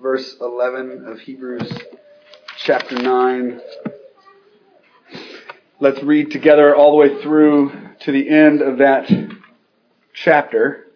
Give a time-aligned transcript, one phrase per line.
[0.00, 1.70] verse 11 of Hebrews
[2.56, 3.60] chapter 9.
[5.78, 9.10] Let's read together all the way through to the end of that
[10.14, 10.86] chapter.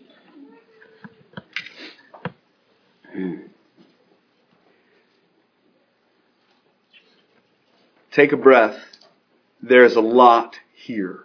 [8.11, 8.79] Take a breath.
[9.63, 11.25] There's a lot here.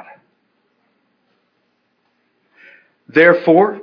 [3.13, 3.81] Therefore,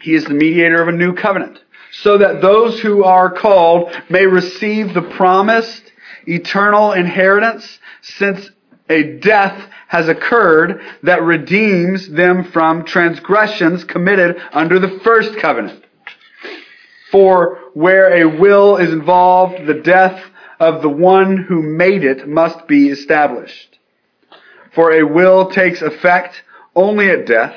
[0.00, 4.26] he is the mediator of a new covenant, so that those who are called may
[4.26, 5.92] receive the promised
[6.26, 8.50] eternal inheritance, since
[8.88, 15.84] a death has occurred that redeems them from transgressions committed under the first covenant.
[17.10, 20.22] For where a will is involved, the death
[20.58, 23.78] of the one who made it must be established.
[24.74, 26.42] For a will takes effect
[26.74, 27.54] only at death,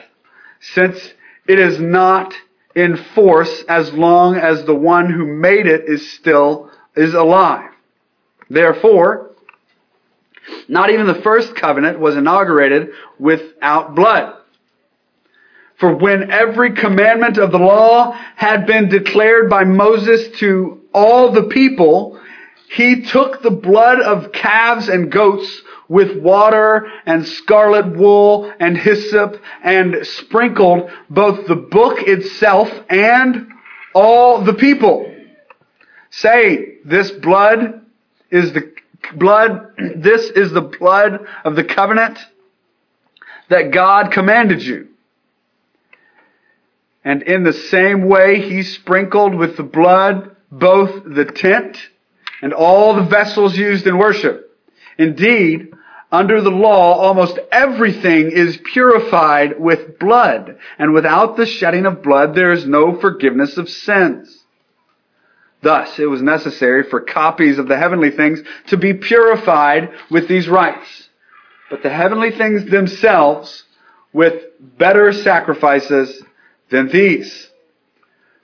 [0.59, 1.13] since
[1.47, 2.33] it is not
[2.75, 7.71] in force as long as the one who made it is still is alive.
[8.49, 9.31] Therefore,
[10.67, 14.35] not even the first covenant was inaugurated without blood.
[15.77, 21.43] For when every commandment of the law had been declared by Moses to all the
[21.43, 22.19] people,
[22.69, 29.41] he took the blood of calves and goats with water and scarlet wool and hyssop
[29.63, 33.47] and sprinkled both the book itself and
[33.93, 35.13] all the people.
[36.09, 37.85] Say, this blood
[38.31, 38.73] is the
[39.15, 42.19] blood, this is the blood of the covenant
[43.49, 44.89] that God commanded you.
[47.03, 51.77] And in the same way, he sprinkled with the blood both the tent
[52.41, 54.55] and all the vessels used in worship.
[54.97, 55.73] Indeed,
[56.11, 62.33] under the law, almost everything is purified with blood, and without the shedding of blood,
[62.33, 64.43] there is no forgiveness of sins.
[65.61, 70.47] Thus, it was necessary for copies of the heavenly things to be purified with these
[70.47, 71.09] rites,
[71.69, 73.63] but the heavenly things themselves
[74.13, 74.43] with
[74.77, 76.23] better sacrifices
[76.69, 77.49] than these.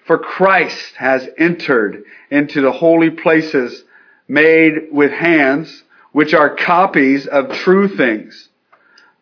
[0.05, 3.83] For Christ has entered into the holy places
[4.27, 8.49] made with hands, which are copies of true things,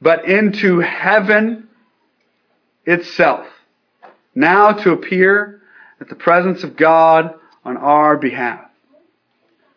[0.01, 1.67] but into heaven
[2.85, 3.47] itself,
[4.35, 5.61] now to appear
[5.99, 7.33] at the presence of God
[7.65, 8.65] on our behalf.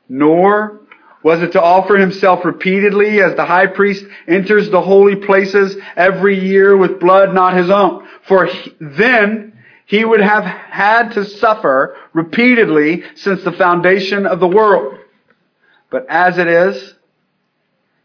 [0.09, 0.81] Nor
[1.23, 6.39] was it to offer himself repeatedly as the high priest enters the holy places every
[6.39, 8.07] year with blood not his own.
[8.29, 14.49] For he, then he would have had to suffer repeatedly since the foundation of the
[14.49, 14.99] world.
[15.91, 16.95] But as it is,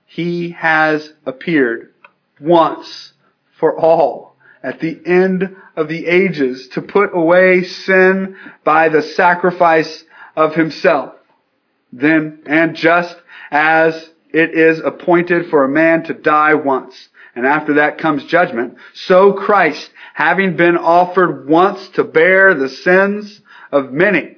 [0.09, 1.93] he has appeared
[2.41, 3.13] once
[3.59, 10.03] for all at the end of the ages to put away sin by the sacrifice
[10.35, 11.13] of himself.
[11.93, 13.15] Then, and just
[13.51, 18.77] as it is appointed for a man to die once, and after that comes judgment,
[18.93, 23.41] so Christ, having been offered once to bear the sins
[23.71, 24.37] of many,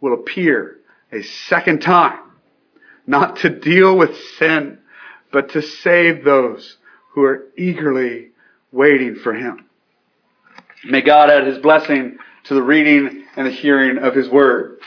[0.00, 0.78] will appear
[1.12, 2.18] a second time,
[3.06, 4.78] not to deal with sin,
[5.32, 6.76] but to save those
[7.12, 8.30] who are eagerly
[8.72, 9.66] waiting for him.
[10.84, 14.78] May God add his blessing to the reading and the hearing of his word.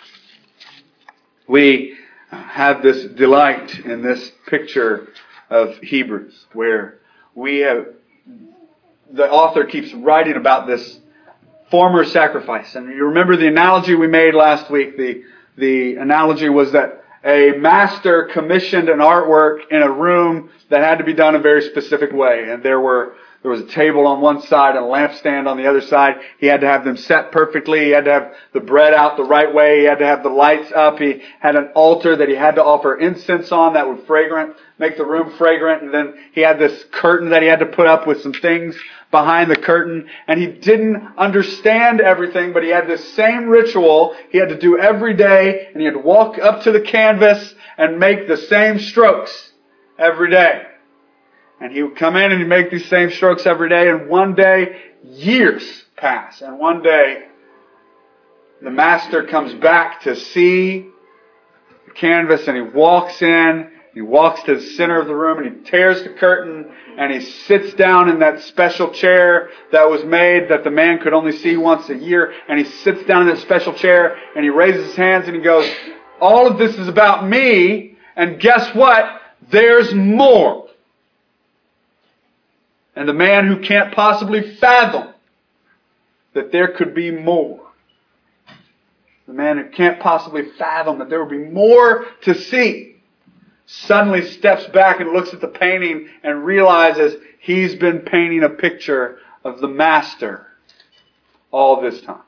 [1.47, 1.97] We
[2.30, 5.09] have this delight in this picture
[5.50, 7.00] of Hebrews where
[7.33, 7.88] we have,
[9.12, 11.00] the author keeps writing about this
[11.71, 12.75] former sacrifice.
[12.75, 14.97] And you remember the analogy we made last week.
[14.97, 15.24] The,
[15.57, 21.04] the analogy was that a master commissioned an artwork in a room that had to
[21.04, 22.50] be done a very specific way.
[22.50, 25.66] And there were there was a table on one side and a lampstand on the
[25.66, 26.16] other side.
[26.39, 27.86] He had to have them set perfectly.
[27.86, 29.80] He had to have the bread out the right way.
[29.80, 31.00] He had to have the lights up.
[31.00, 34.98] He had an altar that he had to offer incense on that would fragrant, make
[34.98, 35.83] the room fragrant.
[35.83, 38.75] And then he had this curtain that he had to put up with some things
[39.11, 40.07] behind the curtain.
[40.27, 44.77] And he didn't understand everything, but he had this same ritual he had to do
[44.77, 45.67] every day.
[45.67, 49.51] And he had to walk up to the canvas and make the same strokes
[49.97, 50.63] every day.
[51.61, 53.89] And he would come in and he'd make these same strokes every day.
[53.89, 56.41] And one day, years pass.
[56.41, 57.25] And one day,
[58.61, 60.88] the master comes back to see
[61.85, 63.71] the canvas and he walks in.
[64.00, 67.19] He walks to the center of the room and he tears the curtain and he
[67.19, 71.57] sits down in that special chair that was made that the man could only see
[71.57, 72.34] once a year.
[72.48, 75.42] And he sits down in that special chair and he raises his hands and he
[75.42, 75.69] goes,
[76.22, 77.98] all of this is about me.
[78.16, 79.19] And guess what?
[79.51, 80.69] There's more.
[82.95, 85.13] And the man who can't possibly fathom
[86.36, 87.68] that there could be more.
[89.28, 92.88] The man who can't possibly fathom that there would be more to see
[93.71, 99.19] suddenly steps back and looks at the painting and realizes he's been painting a picture
[99.44, 100.48] of the master
[101.51, 102.24] all this time.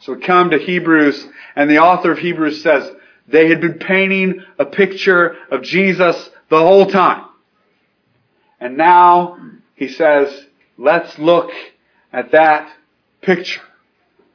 [0.00, 2.90] So we come to Hebrews and the author of Hebrews says
[3.26, 7.26] they had been painting a picture of Jesus the whole time.
[8.58, 9.38] And now
[9.74, 10.46] he says,
[10.78, 11.50] let's look
[12.14, 12.72] at that
[13.20, 13.60] picture.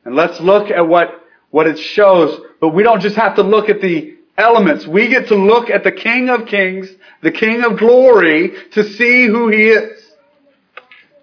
[0.06, 1.20] And let's look at what,
[1.50, 2.40] what it shows.
[2.62, 4.88] But we don't just have to look at the elements.
[4.88, 6.90] We get to look at the King of Kings,
[7.22, 10.00] the King of Glory, to see who he is.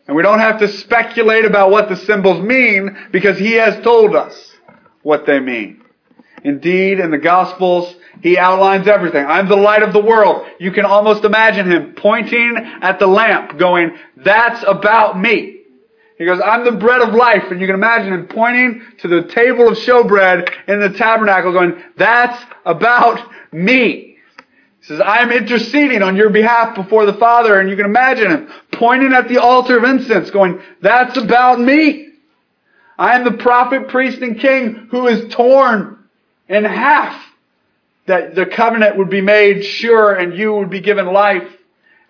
[0.06, 4.16] And we don't have to speculate about what the symbols mean because he has told
[4.16, 4.52] us
[5.02, 5.82] what they mean.
[6.42, 9.24] Indeed, in the Gospels, he outlines everything.
[9.26, 10.46] I'm the light of the world.
[10.58, 15.59] You can almost imagine him pointing at the lamp going, that's about me.
[16.20, 17.44] He goes, I'm the bread of life.
[17.50, 21.82] And you can imagine him pointing to the table of showbread in the tabernacle going,
[21.96, 24.19] that's about me.
[24.81, 27.58] He says, I'm interceding on your behalf before the Father.
[27.58, 32.11] And you can imagine him pointing at the altar of incense going, that's about me.
[32.99, 36.05] I am the prophet, priest, and king who is torn
[36.50, 37.19] in half
[38.05, 41.50] that the covenant would be made sure and you would be given life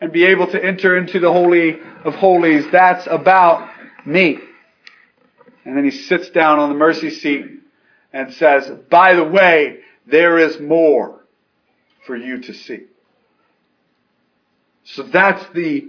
[0.00, 2.64] and be able to enter into the Holy of Holies.
[2.72, 3.70] That's about
[4.06, 4.38] me.
[5.64, 7.46] And then he sits down on the mercy seat
[8.12, 11.24] and says, by the way, there is more
[12.06, 12.84] for you to see.
[14.84, 15.88] So that's the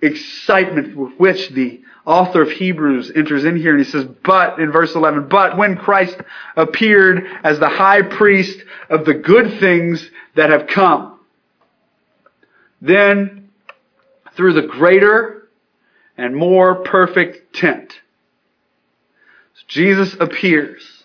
[0.00, 4.70] excitement with which the author of Hebrews enters in here and he says, but in
[4.70, 6.16] verse 11, but when Christ
[6.56, 11.18] appeared as the high priest of the good things that have come,
[12.80, 13.50] then
[14.36, 15.37] through the greater
[16.18, 17.94] and more perfect tent,
[19.68, 21.04] Jesus appears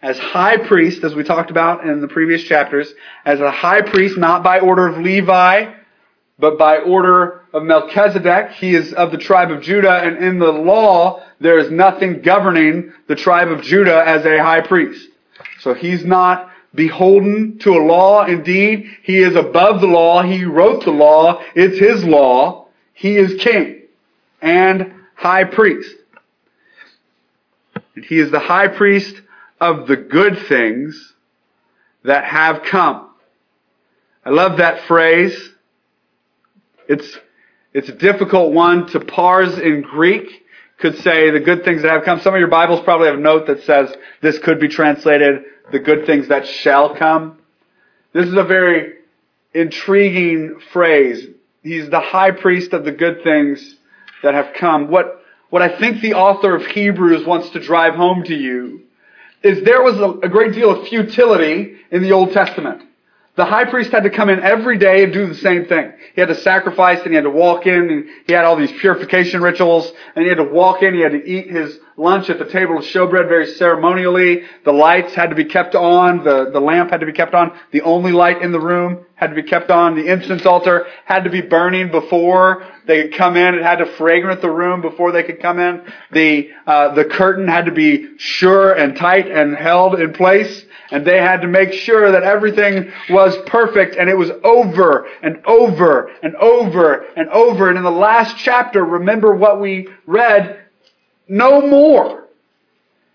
[0.00, 2.92] as high priest, as we talked about in the previous chapters,
[3.24, 5.74] as a high priest, not by order of Levi,
[6.38, 10.52] but by order of Melchizedek, he is of the tribe of Judah, and in the
[10.52, 15.08] law, there is nothing governing the tribe of Judah as a high priest.
[15.60, 18.24] So he's not beholden to a law.
[18.24, 20.22] Indeed, he is above the law.
[20.22, 21.42] He wrote the law.
[21.56, 22.68] It's his law.
[22.92, 23.77] He is king
[24.40, 25.94] and high priest.
[27.94, 29.20] And he is the high priest
[29.60, 31.14] of the good things
[32.04, 33.10] that have come.
[34.24, 35.36] I love that phrase.
[36.88, 37.18] It's,
[37.72, 40.44] it's a difficult one to parse in Greek.
[40.78, 42.20] Could say the good things that have come.
[42.20, 43.92] Some of your Bibles probably have a note that says
[44.22, 45.42] this could be translated
[45.72, 47.38] the good things that shall come.
[48.12, 48.94] This is a very
[49.52, 51.26] intriguing phrase.
[51.62, 53.76] He's the high priest of the good things
[54.22, 54.88] that have come.
[54.88, 58.82] What, what I think the author of Hebrews wants to drive home to you
[59.42, 62.82] is there was a, a great deal of futility in the Old Testament.
[63.38, 65.92] The high priest had to come in every day and do the same thing.
[66.12, 68.72] He had to sacrifice and he had to walk in and he had all these
[68.72, 72.40] purification rituals and he had to walk in, he had to eat his lunch at
[72.40, 74.42] the table of showbread very ceremonially.
[74.64, 76.24] The lights had to be kept on.
[76.24, 77.56] The, the lamp had to be kept on.
[77.70, 79.94] The only light in the room had to be kept on.
[79.94, 83.54] The incense altar had to be burning before they could come in.
[83.54, 85.84] It had to fragrant the room before they could come in.
[86.10, 90.64] The, uh, the curtain had to be sure and tight and held in place.
[90.90, 95.44] And they had to make sure that everything was perfect and it was over and
[95.44, 97.68] over and over and over.
[97.68, 100.64] And in the last chapter, remember what we read
[101.28, 102.26] no more.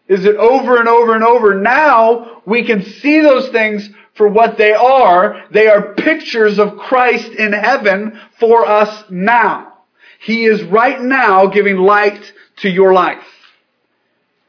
[0.08, 1.60] Is it over and over and over?
[1.60, 5.44] Now we can see those things for what they are.
[5.52, 9.74] They are pictures of Christ in heaven for us now.
[10.20, 13.24] He is right now giving light to your life.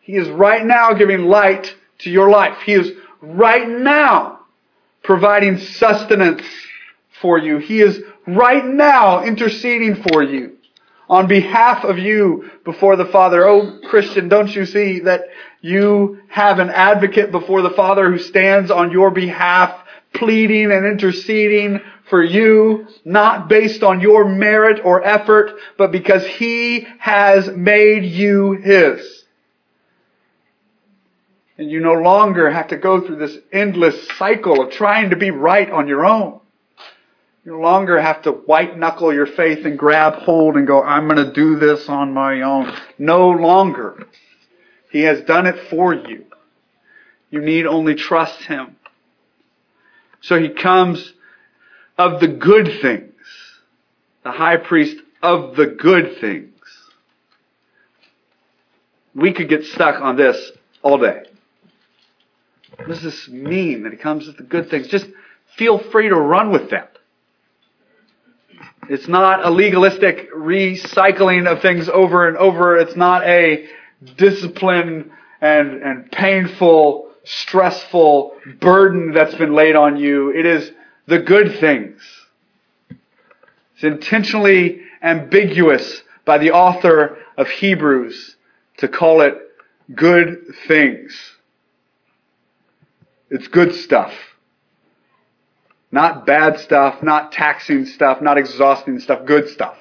[0.02, 2.58] He is right now giving light to your life.
[2.66, 2.92] He is
[3.24, 4.40] right now
[5.02, 6.42] providing sustenance
[7.20, 7.58] for you.
[7.58, 10.56] He is right now interceding for you
[11.08, 13.46] on behalf of you before the Father.
[13.46, 15.22] Oh, Christian, don't you see that
[15.60, 19.78] you have an advocate before the Father who stands on your behalf,
[20.14, 26.86] pleading and interceding for you, not based on your merit or effort, but because He
[26.98, 29.23] has made you His.
[31.56, 35.30] And you no longer have to go through this endless cycle of trying to be
[35.30, 36.40] right on your own.
[37.44, 41.06] You no longer have to white knuckle your faith and grab hold and go, I'm
[41.08, 42.74] going to do this on my own.
[42.98, 44.06] No longer.
[44.90, 46.24] He has done it for you.
[47.30, 48.76] You need only trust Him.
[50.22, 51.12] So He comes
[51.98, 53.12] of the good things.
[54.22, 56.50] The high priest of the good things.
[59.14, 60.50] We could get stuck on this
[60.82, 61.24] all day.
[62.76, 64.88] What does this mean that he comes with the good things?
[64.88, 65.06] Just
[65.56, 66.98] feel free to run with that.
[68.88, 72.76] It's not a legalistic recycling of things over and over.
[72.76, 73.66] It's not a
[74.16, 80.30] discipline and, and painful, stressful burden that's been laid on you.
[80.30, 80.70] It is
[81.06, 82.02] the good things.
[83.74, 88.36] It's intentionally ambiguous by the author of Hebrews
[88.78, 89.34] to call it
[89.94, 91.33] good things.
[93.34, 94.12] It's good stuff.
[95.90, 99.76] Not bad stuff, not taxing stuff, not exhausting stuff, good stuff.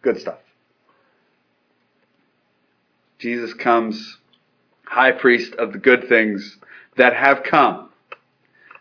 [0.00, 0.38] Good stuff.
[3.18, 4.16] Jesus comes
[4.84, 6.56] high priest of the good things
[6.96, 7.90] that have come.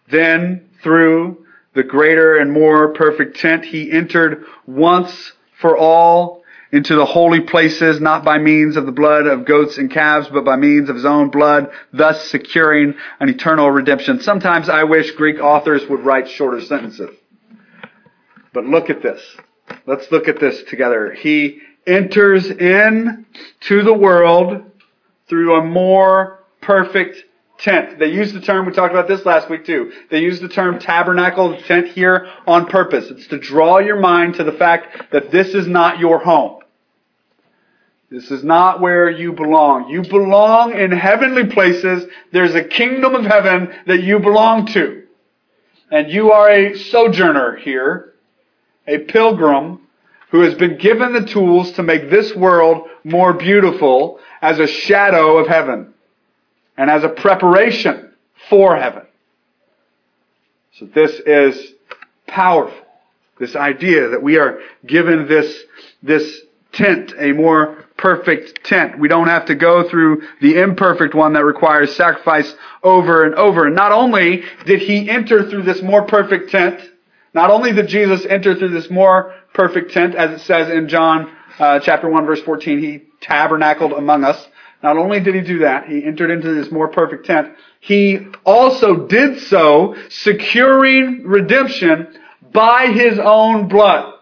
[0.10, 6.42] Then, through the greater and more perfect tent, he entered once for all
[6.74, 10.44] into the holy places, not by means of the blood of goats and calves, but
[10.44, 14.20] by means of his own blood, thus securing an eternal redemption.
[14.20, 17.15] Sometimes I wish Greek authors would write shorter sentences.
[18.53, 19.22] But look at this.
[19.86, 21.13] Let's look at this together.
[21.13, 23.27] He enters in
[23.62, 24.63] to the world
[25.30, 27.24] through a more perfect
[27.60, 28.00] tent.
[28.00, 29.92] They use the term, we talked about this last week too.
[30.10, 33.12] They use the term tabernacle, tent here on purpose.
[33.12, 36.62] It's to draw your mind to the fact that this is not your home.
[38.13, 39.89] This is not where you belong.
[39.89, 42.05] You belong in heavenly places.
[42.32, 45.01] There's a kingdom of heaven that you belong to.
[45.89, 48.13] And you are a sojourner here,
[48.86, 49.88] a pilgrim
[50.29, 55.39] who has been given the tools to make this world more beautiful as a shadow
[55.39, 55.96] of heaven
[56.77, 58.13] and as a preparation
[58.48, 59.08] for heaven.
[60.74, 61.74] So this is
[62.27, 62.77] powerful.
[63.39, 65.63] This idea that we are given this,
[66.03, 66.41] this
[66.74, 69.00] tent, a more perfect tent.
[69.00, 73.65] We don't have to go through the imperfect one that requires sacrifice over and over.
[73.65, 76.81] And not only did he enter through this more perfect tent,
[77.33, 81.31] not only did Jesus enter through this more perfect tent, as it says in John
[81.59, 84.47] uh, chapter 1 verse 14, he tabernacled among us.
[84.81, 89.07] Not only did he do that, he entered into this more perfect tent, he also
[89.07, 92.19] did so securing redemption
[92.51, 94.13] by his own blood.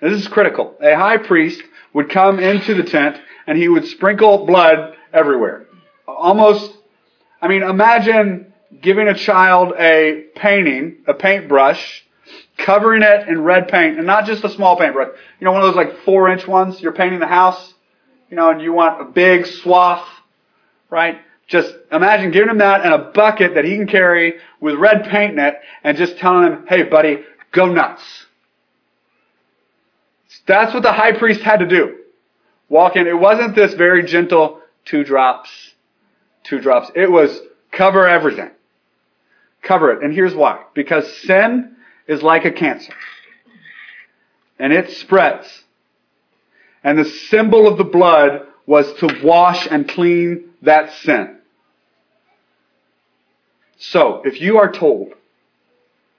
[0.00, 0.76] This is critical.
[0.80, 5.66] A high priest would come into the tent and he would sprinkle blood everywhere.
[6.06, 6.72] Almost,
[7.40, 12.04] I mean, imagine giving a child a painting, a paintbrush,
[12.56, 15.08] covering it in red paint, and not just a small paintbrush.
[15.40, 17.74] You know, one of those like four inch ones, you're painting the house,
[18.30, 20.06] you know, and you want a big swath,
[20.88, 21.18] right?
[21.46, 25.32] Just imagine giving him that and a bucket that he can carry with red paint
[25.32, 28.02] in it and just telling him, hey buddy, go nuts.
[30.46, 31.98] That's what the high priest had to do.
[32.68, 33.06] Walk in.
[33.06, 35.50] It wasn't this very gentle two drops,
[36.44, 36.90] two drops.
[36.94, 38.50] It was cover everything.
[39.62, 40.02] Cover it.
[40.02, 40.64] And here's why.
[40.74, 41.76] Because sin
[42.08, 42.94] is like a cancer.
[44.58, 45.64] And it spreads.
[46.82, 51.38] And the symbol of the blood was to wash and clean that sin.
[53.78, 55.12] So, if you are told,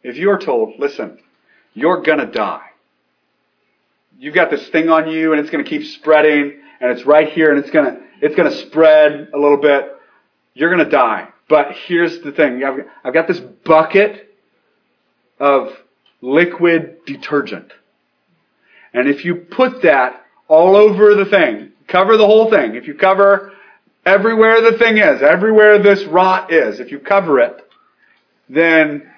[0.03, 1.19] if you are told, listen,
[1.73, 2.72] you're gonna die
[4.23, 7.33] you've got this thing on you and it's going to keep spreading and it's right
[7.33, 9.97] here and it's going to, it's going to spread a little bit.
[10.53, 11.27] You're going to die.
[11.49, 12.63] But here's the thing.
[12.63, 14.33] I've, I've got this bucket
[15.41, 15.73] of
[16.21, 17.73] liquid detergent.
[18.93, 22.93] And if you put that all over the thing, cover the whole thing, if you
[22.93, 23.51] cover
[24.05, 27.59] everywhere the thing is, everywhere this rot is, if you cover it,
[28.47, 29.11] then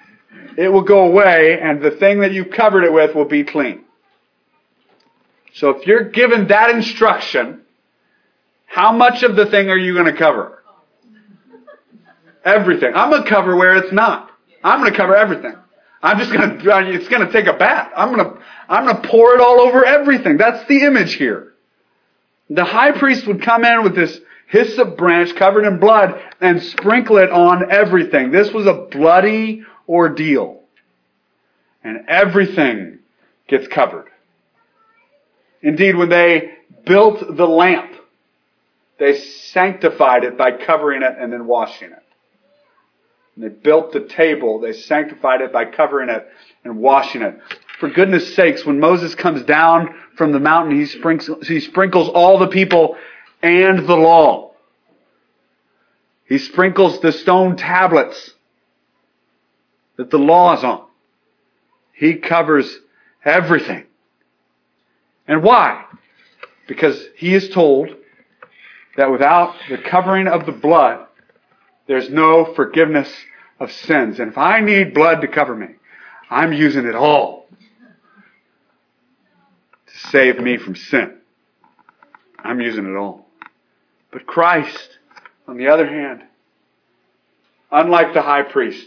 [0.58, 3.84] it will go away and the thing that you covered it with will be clean.
[5.56, 7.62] So if you're given that instruction,
[8.66, 10.62] how much of the thing are you going to cover?
[12.44, 12.92] Everything.
[12.94, 14.30] I'm going to cover where it's not.
[14.62, 15.56] I'm going to cover everything.
[16.02, 17.90] I'm just going to, it's going to take a bath.
[17.96, 20.36] I'm going to, I'm going to pour it all over everything.
[20.36, 21.54] That's the image here.
[22.50, 27.16] The high priest would come in with this hyssop branch covered in blood and sprinkle
[27.16, 28.30] it on everything.
[28.30, 30.60] This was a bloody ordeal.
[31.82, 32.98] And everything
[33.48, 34.10] gets covered.
[35.62, 37.92] Indeed, when they built the lamp,
[38.98, 42.02] they sanctified it by covering it and then washing it.
[43.34, 46.26] When they built the table, they sanctified it by covering it
[46.64, 47.38] and washing it.
[47.78, 52.38] For goodness sakes, when Moses comes down from the mountain, he sprinkles, he sprinkles all
[52.38, 52.96] the people
[53.42, 54.52] and the law.
[56.24, 58.32] He sprinkles the stone tablets
[59.96, 60.86] that the law is on.
[61.92, 62.78] He covers
[63.24, 63.84] everything.
[65.28, 65.84] And why?
[66.66, 67.88] Because he is told
[68.96, 71.06] that without the covering of the blood,
[71.86, 73.12] there's no forgiveness
[73.60, 74.18] of sins.
[74.20, 75.68] And if I need blood to cover me,
[76.30, 77.46] I'm using it all
[79.86, 81.18] to save me from sin.
[82.38, 83.26] I'm using it all.
[84.10, 84.98] But Christ,
[85.46, 86.22] on the other hand,
[87.70, 88.86] unlike the high priest,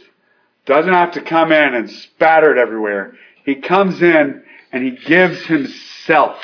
[0.65, 3.15] doesn't have to come in and spatter it everywhere.
[3.43, 6.37] He comes in and he gives himself.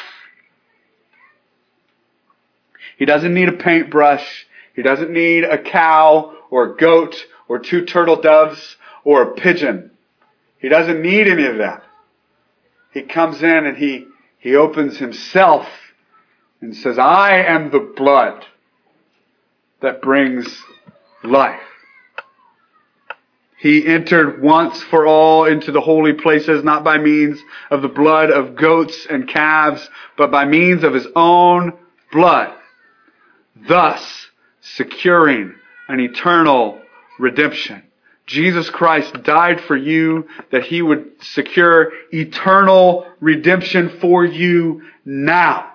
[2.97, 4.47] He doesn't need a paintbrush.
[4.75, 7.15] He doesn't need a cow or a goat
[7.47, 9.91] or two turtle doves or a pigeon.
[10.59, 11.83] He doesn't need any of that.
[12.93, 14.07] He comes in and he,
[14.39, 15.67] he opens himself
[16.61, 18.45] and says, I am the blood
[19.81, 20.47] that brings
[21.23, 21.61] life.
[23.65, 27.39] He entered once for all into the holy places, not by means
[27.71, 31.73] of the blood of goats and calves, but by means of his own
[32.11, 32.53] blood,
[33.67, 34.27] thus
[34.61, 35.55] securing
[35.87, 36.79] an eternal
[37.17, 37.81] redemption.
[38.27, 45.71] Jesus Christ died for you that he would secure eternal redemption for you now.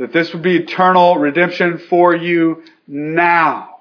[0.00, 3.73] That this would be eternal redemption for you now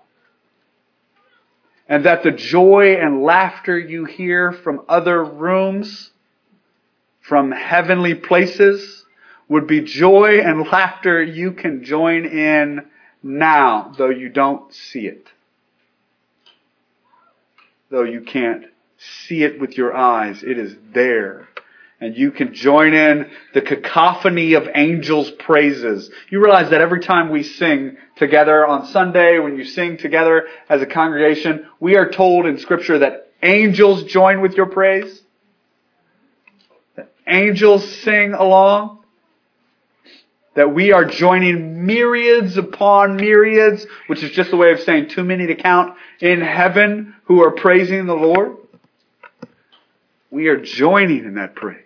[1.87, 6.11] and that the joy and laughter you hear from other rooms,
[7.21, 9.05] from heavenly places,
[9.49, 12.85] would be joy and laughter you can join in
[13.21, 15.27] now, though you don't see it.
[17.89, 18.65] Though you can't
[18.97, 21.47] see it with your eyes, it is there
[22.03, 26.11] and you can join in the cacophony of angels' praises.
[26.29, 30.81] You realize that every time we sing together on Sunday, when you sing together as
[30.81, 35.21] a congregation, we are told in Scripture that angels join with your praise.
[36.97, 38.99] That angels sing along.
[40.55, 45.23] That we are joining myriads upon myriads, which is just a way of saying too
[45.23, 48.57] many to count, in heaven who are praising the Lord.
[50.29, 51.79] We are joining in that praise.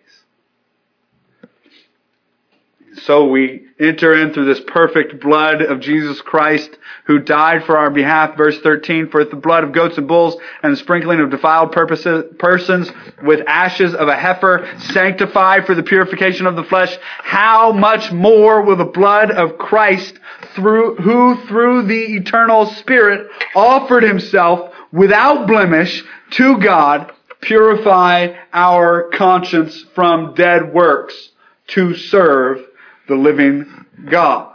[3.03, 7.89] So we enter in through this perfect blood of Jesus Christ who died for our
[7.89, 8.35] behalf.
[8.35, 12.91] Verse 13, for the blood of goats and bulls and the sprinkling of defiled persons
[13.23, 16.97] with ashes of a heifer sanctified for the purification of the flesh.
[17.19, 20.17] How much more will the blood of Christ
[20.55, 29.85] through, who through the eternal spirit offered himself without blemish to God purify our conscience
[29.93, 31.29] from dead works
[31.67, 32.65] to serve
[33.07, 34.53] the living God.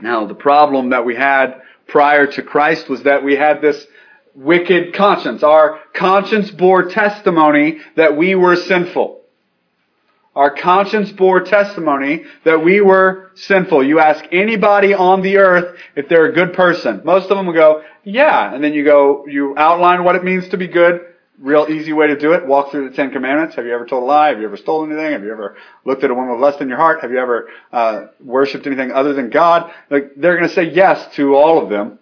[0.00, 3.84] Now, the problem that we had prior to Christ was that we had this
[4.34, 5.42] wicked conscience.
[5.42, 9.16] Our conscience bore testimony that we were sinful.
[10.36, 13.82] Our conscience bore testimony that we were sinful.
[13.82, 17.00] You ask anybody on the earth if they're a good person.
[17.04, 18.54] Most of them will go, yeah.
[18.54, 21.00] And then you go, you outline what it means to be good
[21.40, 22.46] real easy way to do it.
[22.46, 23.56] Walk through the Ten Commandments.
[23.56, 24.28] Have you ever told a lie?
[24.28, 25.12] Have you ever stolen anything?
[25.12, 27.00] Have you ever looked at a woman with lust in your heart?
[27.02, 29.72] Have you ever uh, worshipped anything other than God?
[29.90, 31.98] Like they're going to say yes to all of them,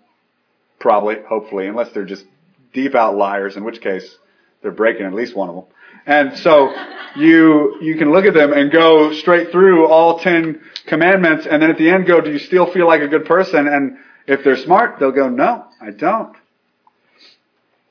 [0.79, 2.25] probably, hopefully, unless they're just
[2.73, 4.17] deep out liars, in which case
[4.63, 5.65] they're breaking at least one of them.
[6.07, 6.73] And so
[7.17, 11.71] you you can look at them and go straight through all ten commandments, and then
[11.71, 13.67] at the end go, do you still feel like a good person?
[13.67, 16.37] And if they're smart, they'll go, no, I don't.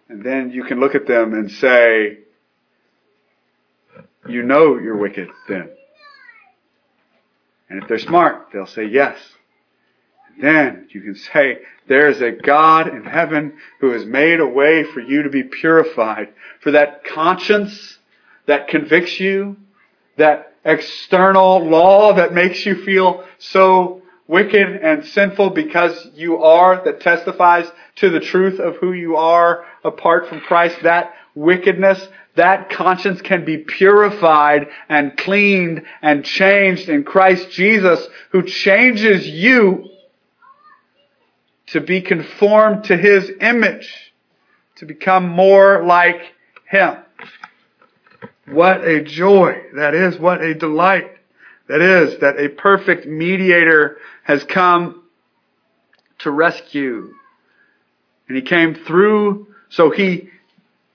[0.08, 2.20] And then you can look at them and say,
[4.28, 5.70] you know you're wicked then.
[7.70, 9.18] And if they're smart, they'll say yes.
[10.28, 14.48] And then you can say, there is a God in heaven who has made a
[14.48, 16.30] way for you to be purified.
[16.62, 17.98] For that conscience
[18.46, 19.58] that convicts you,
[20.18, 27.02] that external law that makes you feel so wicked and sinful because you are, that
[27.02, 33.22] testifies to the truth of who you are apart from Christ, that wickedness, that conscience
[33.22, 39.90] can be purified and cleaned and changed in Christ Jesus, who changes you
[41.68, 44.14] to be conformed to His image,
[44.78, 46.34] to become more like
[46.70, 46.98] Him.
[48.48, 50.20] What a joy that is.
[50.20, 51.15] What a delight
[51.68, 55.04] that is that a perfect mediator has come
[56.20, 57.14] to rescue.
[58.28, 60.30] And he came through, so he,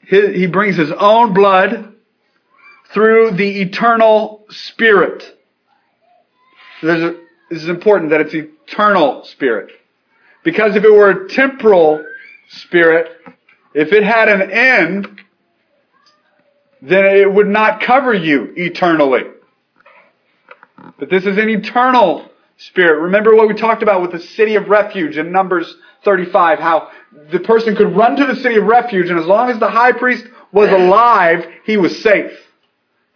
[0.06, 1.94] he, brings his own blood
[2.92, 5.22] through the eternal spirit.
[6.83, 6.87] A,
[7.50, 9.70] this is important that it's eternal spirit.
[10.42, 12.04] Because if it were a temporal
[12.48, 13.11] spirit,
[13.74, 15.20] if it had an end,
[16.83, 19.22] then it would not cover you eternally.
[21.00, 23.00] But this is an eternal spirit.
[23.00, 26.90] Remember what we talked about with the city of refuge in Numbers 35, how
[27.32, 29.92] the person could run to the city of refuge, and as long as the high
[29.92, 32.32] priest was alive, he was safe.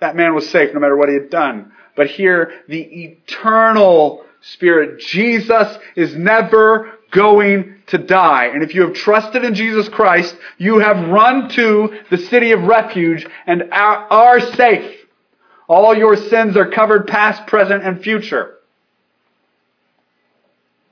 [0.01, 1.73] That man was safe no matter what he had done.
[1.95, 8.47] But here, the eternal spirit, Jesus is never going to die.
[8.47, 12.63] And if you have trusted in Jesus Christ, you have run to the city of
[12.63, 15.04] refuge and are safe.
[15.69, 18.57] All your sins are covered past, present, and future.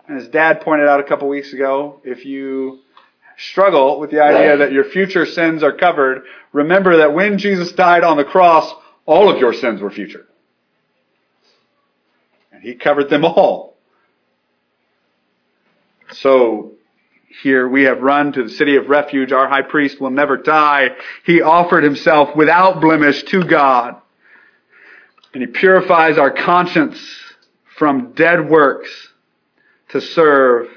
[0.09, 2.81] And as Dad pointed out a couple weeks ago, if you
[3.37, 8.05] struggle with the idea that your future sins are covered, remember that when Jesus died
[8.05, 8.73] on the cross,
[9.07, 10.27] all of your sins were future.
[12.53, 13.77] And He covered them all.
[16.13, 16.73] So
[17.43, 19.33] here we have run to the city of refuge.
[19.33, 20.91] Our high priest will never die.
[21.25, 24.02] He offered himself without blemish to God.
[25.35, 26.99] And he purifies our conscience
[27.77, 28.91] from dead works
[29.91, 30.69] to serve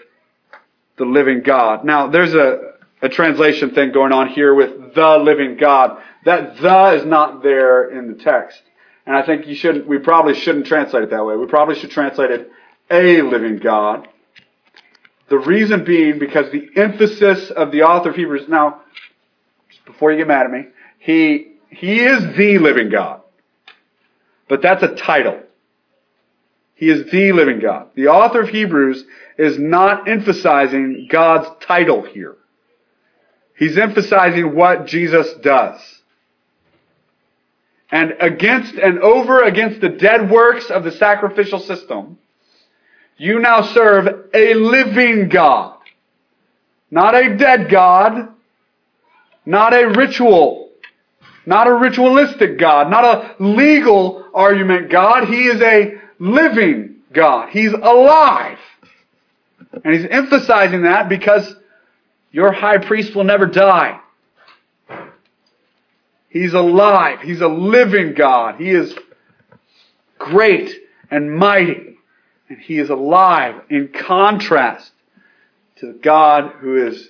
[0.97, 1.83] the living God.
[1.83, 6.01] Now, there's a, a translation thing going on here with the living God.
[6.23, 8.61] That the is not there in the text.
[9.05, 11.35] And I think you shouldn't, we probably shouldn't translate it that way.
[11.35, 12.51] We probably should translate it
[12.89, 14.07] a living God.
[15.29, 18.81] The reason being because the emphasis of the author of Hebrews, now,
[19.85, 20.67] before you get mad at me,
[20.99, 23.21] he, he is the living God.
[24.47, 25.39] But that's a title.
[26.75, 27.87] He is the living God.
[27.95, 29.03] The author of Hebrews
[29.37, 32.35] is not emphasizing God's title here.
[33.57, 35.79] He's emphasizing what Jesus does.
[37.89, 42.17] And against and over against the dead works of the sacrificial system,
[43.17, 45.77] you now serve a living God.
[46.91, 48.29] Not a dead God.
[49.45, 50.64] Not a ritual.
[51.45, 52.89] Not a ritualistic God.
[52.89, 55.27] Not a legal argument God.
[55.27, 57.49] He is a living God.
[57.49, 58.57] He's alive.
[59.83, 61.55] And he's emphasizing that because
[62.31, 63.99] your high priest will never die.
[66.29, 67.21] He's alive.
[67.21, 68.59] He's a living God.
[68.59, 68.93] He is
[70.17, 70.71] great
[71.09, 71.97] and mighty.
[72.49, 74.91] And he is alive in contrast
[75.77, 77.09] to the God who is,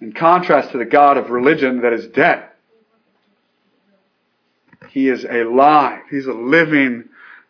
[0.00, 2.49] in contrast to the God of religion that is dead.
[4.92, 6.02] He is alive.
[6.10, 7.04] He's a living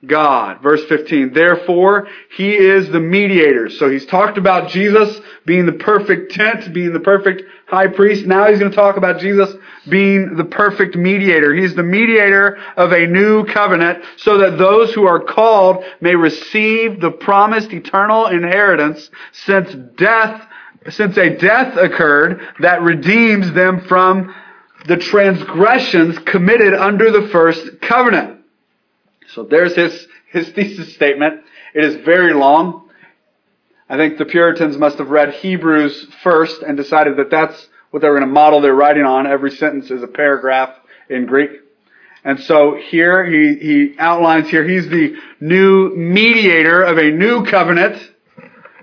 [0.07, 0.63] God.
[0.63, 3.69] Verse 15, therefore, He is the mediator.
[3.69, 8.27] So He's talked about Jesus being the perfect tent, being the perfect high priest.
[8.27, 9.55] Now He's going to talk about Jesus
[9.89, 11.55] being the perfect mediator.
[11.55, 17.01] He's the mediator of a new covenant so that those who are called may receive
[17.01, 20.47] the promised eternal inheritance since death,
[20.89, 24.35] since a death occurred that redeems them from
[24.87, 28.41] the transgressions committed under the first covenant.
[29.35, 31.43] So there's his, his thesis statement.
[31.75, 32.89] It is very long.
[33.89, 38.09] I think the Puritans must have read Hebrews first and decided that that's what they
[38.09, 39.27] were going to model their writing on.
[39.27, 40.77] Every sentence is a paragraph
[41.09, 41.51] in Greek.
[42.23, 48.13] And so here he, he outlines here, he's the new mediator of a new covenant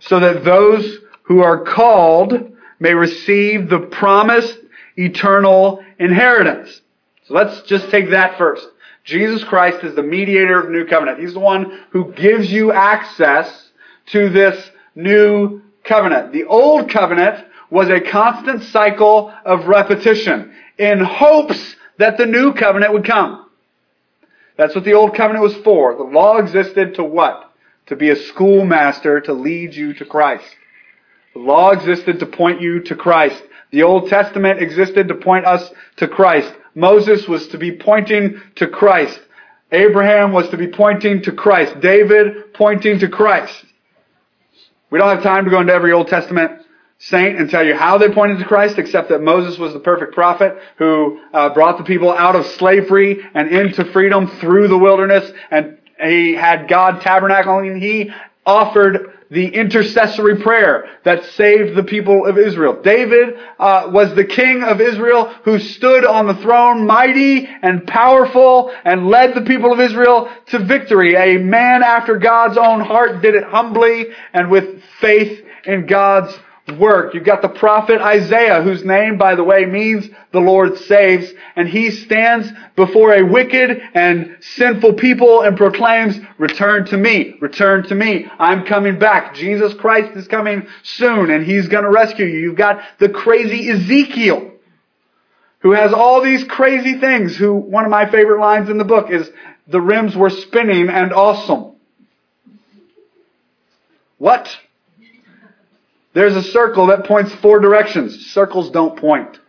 [0.02, 4.58] so that those who are called may receive the promised
[4.98, 6.82] eternal inheritance.
[7.26, 8.66] So let's just take that first.
[9.04, 11.20] Jesus Christ is the mediator of new covenant.
[11.20, 13.70] He's the one who gives you access
[14.08, 16.34] to this new covenant.
[16.34, 22.94] The old covenant was a constant cycle of repetition in hopes that the new covenant
[22.94, 23.50] would come.
[24.58, 25.96] That's what the old covenant was for.
[25.96, 27.54] The law existed to what?
[27.88, 30.46] To be a schoolmaster to lead you to Christ.
[31.34, 33.42] The law existed to point you to Christ.
[33.72, 36.54] The Old Testament existed to point us to Christ.
[36.76, 39.20] Moses was to be pointing to Christ.
[39.72, 41.80] Abraham was to be pointing to Christ.
[41.82, 43.66] David pointing to Christ.
[44.90, 46.62] We don't have time to go into every Old Testament
[47.00, 50.14] saint and tell you how they pointed to Christ, except that Moses was the perfect
[50.14, 55.30] prophet who uh, brought the people out of slavery and into freedom through the wilderness,
[55.52, 57.80] and he had God tabernacling.
[57.82, 58.12] He
[58.46, 62.82] offered the intercessory prayer that saved the people of Israel.
[62.82, 68.72] David uh, was the king of Israel who stood on the throne mighty and powerful
[68.86, 71.16] and led the people of Israel to victory.
[71.16, 76.38] A man after God's own heart did it humbly and with faith in God's
[76.78, 77.14] work.
[77.14, 81.68] You've got the prophet Isaiah, whose name, by the way, means the Lord saves, and
[81.68, 87.96] he stands before a wicked and sinful people and proclaims, return to me, return to
[87.96, 88.28] me.
[88.38, 89.34] I'm coming back.
[89.34, 92.40] Jesus Christ is coming soon, and he's gonna rescue you.
[92.40, 94.52] You've got the crazy Ezekiel,
[95.60, 99.10] who has all these crazy things, who, one of my favorite lines in the book
[99.10, 99.30] is,
[99.68, 101.76] the rims were spinning and awesome.
[104.18, 104.58] What?
[106.18, 108.32] There's a circle that points four directions.
[108.32, 109.40] Circles don't point.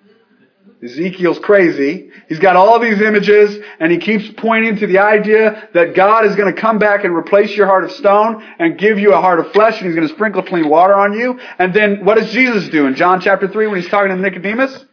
[0.84, 2.10] Ezekiel's crazy.
[2.28, 6.36] He's got all these images and he keeps pointing to the idea that God is
[6.36, 9.40] going to come back and replace your heart of stone and give you a heart
[9.40, 11.40] of flesh and he's going to sprinkle clean water on you.
[11.58, 14.84] And then what does Jesus do in John chapter 3 when he's talking to Nicodemus?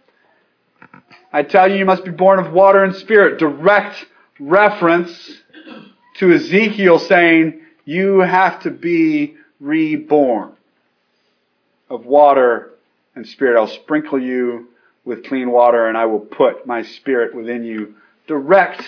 [1.34, 3.38] I tell you, you must be born of water and spirit.
[3.38, 3.98] Direct
[4.40, 5.12] reference
[6.20, 10.55] to Ezekiel saying, you have to be reborn
[11.90, 12.72] of water
[13.16, 13.60] and spirit.
[13.60, 14.70] I'll sprinkle you
[15.04, 17.96] with clean water and I will put my spirit within you.
[18.28, 18.84] Direct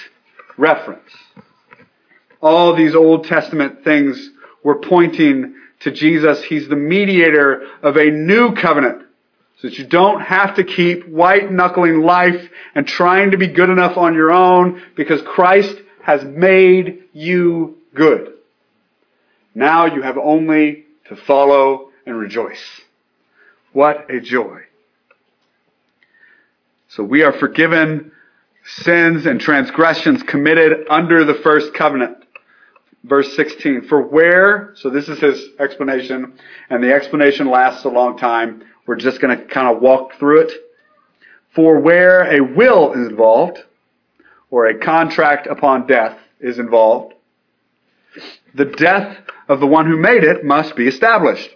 [0.58, 1.12] reference.
[2.42, 4.32] All these Old Testament things
[4.64, 6.44] were pointing to Jesus.
[6.44, 9.04] He's the mediator of a new covenant.
[9.60, 13.72] So that you don't have to keep white knuckling life and trying to be good
[13.72, 18.34] enough on your own because Christ has made you good.
[19.56, 22.64] Now you have only to follow and rejoice.
[23.74, 24.62] What a joy.
[26.90, 28.12] So we are forgiven
[28.66, 32.18] sins and transgressions committed under the first covenant.
[33.04, 33.88] Verse 16.
[33.88, 36.34] For where, so this is his explanation,
[36.70, 38.64] and the explanation lasts a long time.
[38.86, 40.54] We're just going to kind of walk through it.
[41.56, 43.60] For where a will is involved,
[44.50, 47.14] or a contract upon death is involved,
[48.54, 51.50] the death of the one who made it must be established.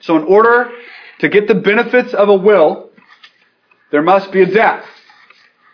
[0.00, 0.70] So in order
[1.20, 2.90] to get the benefits of a will,
[3.90, 4.84] there must be a death.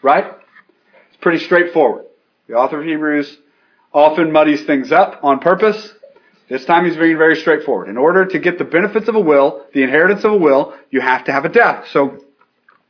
[0.03, 0.27] Right?
[1.09, 2.07] It's pretty straightforward.
[2.49, 3.39] The author of Hebrews
[3.93, 5.93] often muddies things up on purpose.
[6.49, 7.89] This time he's being very straightforward.
[7.89, 11.01] In order to get the benefits of a will, the inheritance of a will, you
[11.01, 11.89] have to have a death.
[11.89, 12.23] So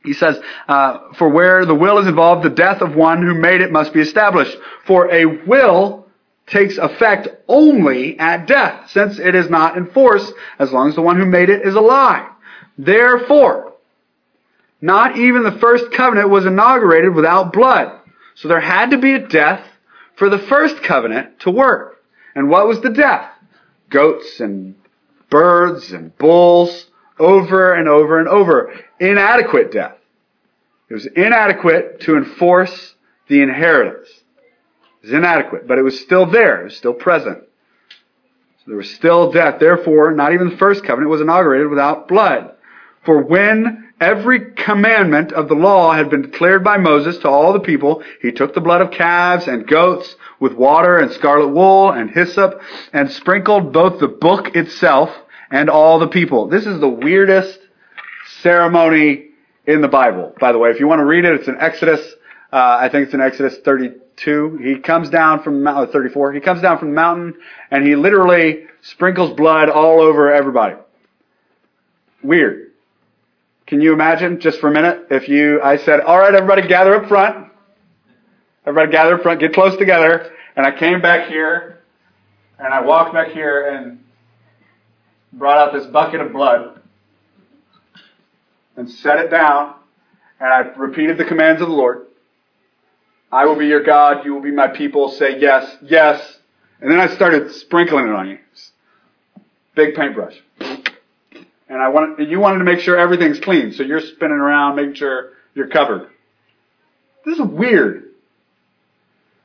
[0.03, 3.61] he says, uh, for where the will is involved, the death of one who made
[3.61, 4.55] it must be established.
[4.85, 6.07] For a will
[6.45, 11.01] takes effect only at death, since it is not in force as long as the
[11.01, 12.29] one who made it is alive.
[12.77, 13.73] Therefore,
[14.81, 17.99] not even the first covenant was inaugurated without blood.
[18.35, 19.65] So there had to be a death
[20.15, 22.03] for the first covenant to work.
[22.35, 23.31] And what was the death?
[23.89, 24.75] Goats and
[25.29, 26.85] birds and bulls
[27.17, 28.73] over and over and over.
[28.99, 29.97] Inadequate death.
[30.89, 32.93] It was inadequate to enforce
[33.27, 34.07] the inheritance.
[35.01, 36.61] It was inadequate, but it was still there.
[36.61, 37.39] It was still present.
[38.59, 39.59] So there was still death.
[39.59, 42.53] Therefore, not even the first covenant was inaugurated without blood.
[43.07, 47.61] For when every commandment of the law had been declared by Moses to all the
[47.61, 52.11] people, he took the blood of calves and goats with water and scarlet wool and
[52.11, 55.09] hyssop and sprinkled both the book itself
[55.49, 56.49] and all the people.
[56.49, 57.57] This is the weirdest
[58.41, 59.27] ceremony
[59.65, 60.33] in the Bible.
[60.37, 62.01] By the way, if you want to read it, it's in Exodus.
[62.51, 64.57] Uh, I think it's in Exodus 32.
[64.57, 66.33] He comes down from Mount 34.
[66.33, 67.35] He comes down from the mountain
[67.71, 70.75] and he literally sprinkles blood all over everybody.
[72.21, 72.66] Weird.
[73.67, 76.95] Can you imagine, just for a minute, if you, I said, all right, everybody gather
[76.95, 77.51] up front.
[78.65, 80.31] Everybody gather up front, get close together.
[80.55, 81.83] And I came back here,
[82.57, 84.03] and I walked back here and
[85.33, 86.81] brought out this bucket of blood
[88.77, 89.75] and set it down,
[90.39, 92.07] and I repeated the commands of the Lord.
[93.31, 96.39] I will be your God, you will be my people, say yes, yes.
[96.79, 98.39] And then I started sprinkling it on you.
[99.75, 100.41] Big paintbrush
[101.69, 104.95] and I wanted, you wanted to make sure everything's clean, so you're spinning around making
[104.95, 106.09] sure you're covered.
[107.25, 108.11] This is weird.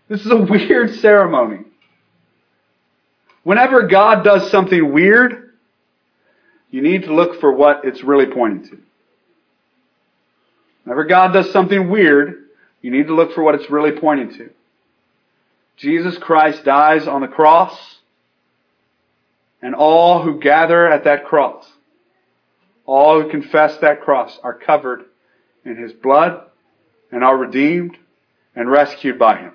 [0.08, 1.64] This is a weird ceremony.
[3.42, 5.52] Whenever God does something weird,
[6.70, 8.78] you need to look for what it's really pointing to.
[10.84, 12.48] Whenever God does something weird,
[12.82, 14.50] you need to look for what it's really pointing to.
[15.76, 17.96] Jesus Christ dies on the cross,
[19.60, 21.66] and all who gather at that cross,
[22.84, 25.04] all who confess that cross, are covered
[25.64, 26.44] in His blood
[27.10, 27.96] and are redeemed
[28.54, 29.52] and rescued by Him.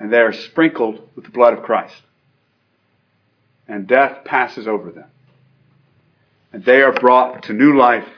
[0.00, 2.02] And they are sprinkled with the blood of Christ.
[3.66, 5.10] And death passes over them.
[6.52, 8.08] And they are brought to new life,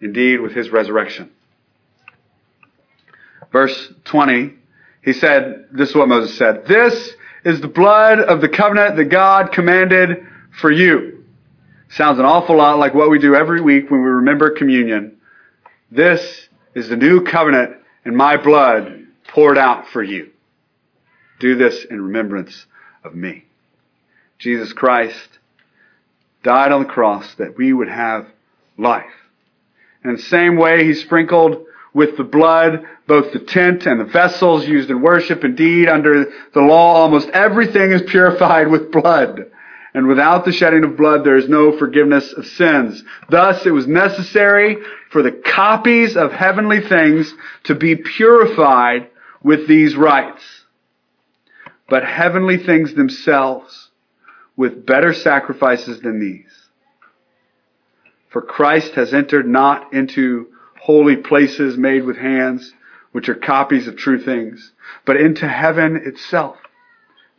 [0.00, 1.30] indeed, with His resurrection
[3.56, 4.52] verse 20,
[5.02, 9.06] he said, this is what Moses said, this is the blood of the covenant that
[9.06, 10.26] God commanded
[10.60, 11.24] for you.
[11.90, 15.18] Sounds an awful lot like what we do every week when we remember communion.
[15.90, 20.30] This is the new covenant in my blood poured out for you.
[21.38, 22.66] Do this in remembrance
[23.04, 23.44] of me.
[24.38, 25.38] Jesus Christ
[26.42, 28.26] died on the cross that we would have
[28.78, 29.04] life.
[30.02, 34.04] And in the same way, he sprinkled with the blood, both the tent and the
[34.04, 35.44] vessels used in worship.
[35.44, 39.50] Indeed, under the law, almost everything is purified with blood.
[39.96, 43.02] And without the shedding of blood, there is no forgiveness of sins.
[43.30, 44.76] Thus, it was necessary
[45.08, 47.32] for the copies of heavenly things
[47.64, 49.08] to be purified
[49.42, 50.42] with these rites.
[51.88, 53.88] But heavenly things themselves
[54.54, 56.52] with better sacrifices than these.
[58.28, 62.70] For Christ has entered not into holy places made with hands,
[63.12, 64.72] which are copies of true things,
[65.06, 66.58] but into heaven itself,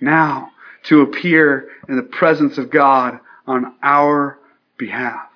[0.02, 0.54] now
[0.88, 4.40] to appear in the presence of God on our
[4.78, 5.30] behalf.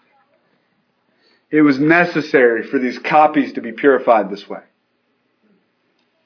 [1.49, 4.61] It was necessary for these copies to be purified this way.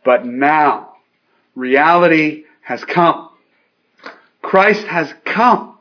[0.03, 0.93] But now,
[1.55, 3.29] reality has come.
[4.41, 5.77] Christ has come.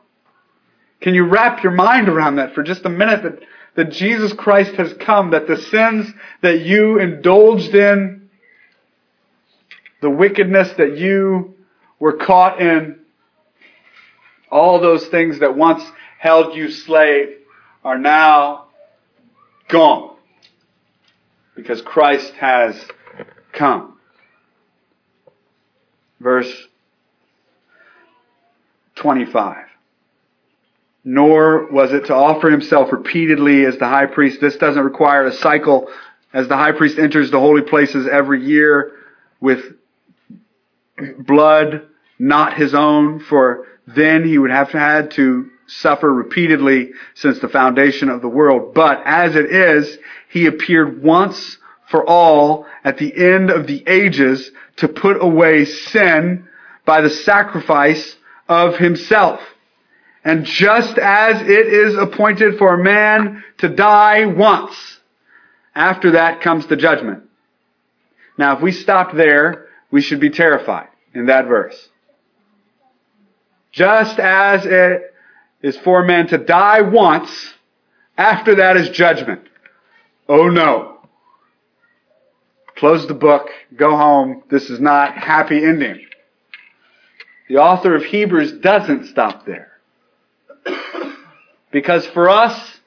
[1.01, 3.39] Can you wrap your mind around that for just a minute that
[3.75, 8.29] that Jesus Christ has come, that the sins that you indulged in,
[10.01, 11.55] the wickedness that you
[11.99, 12.99] were caught in,
[14.51, 15.83] all those things that once
[16.19, 17.37] held you slave
[17.83, 18.65] are now
[19.67, 20.15] gone
[21.55, 22.75] because Christ has
[23.53, 23.97] come.
[26.19, 26.67] Verse
[28.95, 29.65] 25
[31.05, 34.41] nor was it to offer himself repeatedly as the high priest.
[34.41, 35.87] This doesn't require a cycle
[36.33, 38.91] as the high priest enters the holy places every year
[39.39, 39.61] with
[41.19, 41.87] blood
[42.19, 48.09] not his own, for then he would have had to suffer repeatedly since the foundation
[48.09, 48.73] of the world.
[48.73, 49.97] But as it is,
[50.29, 51.57] he appeared once
[51.89, 56.47] for all at the end of the ages to put away sin
[56.85, 58.15] by the sacrifice
[58.47, 59.39] of himself.
[60.23, 64.75] And just as it is appointed for a man to die once,
[65.75, 67.23] after that comes the judgment.
[68.37, 71.89] Now, if we stopped there, we should be terrified in that verse.
[73.75, 75.13] Just as it
[75.61, 77.53] is for man to die once,
[78.17, 79.41] after that is judgment.
[80.29, 80.99] Oh no.
[82.77, 84.43] Close the book, go home.
[84.49, 86.05] This is not happy ending.
[87.49, 89.71] The author of Hebrews doesn't stop there.
[91.71, 92.79] Because for us,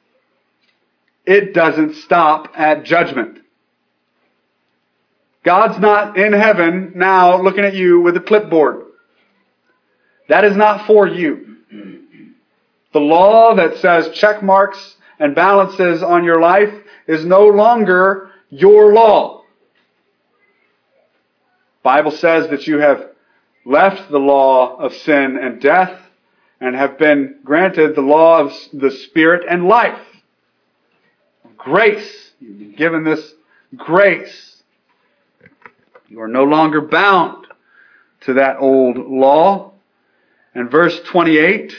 [1.27, 3.41] it doesn't stop at judgment.
[5.45, 8.88] God's not in heaven now looking at you with a clipboard.
[10.29, 11.57] That is not for you.
[12.93, 16.73] The law that says check marks and balances on your life
[17.07, 19.43] is no longer your law.
[21.83, 23.09] Bible says that you have
[23.65, 25.99] left the law of sin and death
[26.61, 30.01] and have been granted the law of the Spirit and life.
[31.57, 32.33] Grace.
[32.41, 33.35] You've been given this
[33.77, 34.63] grace.
[36.09, 37.47] You are no longer bound
[38.23, 39.68] to that old law.
[40.55, 41.73] And verse 28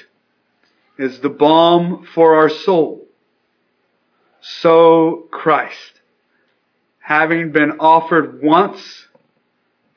[0.97, 3.07] is the balm for our soul.
[4.41, 6.01] So Christ,
[6.99, 9.07] having been offered once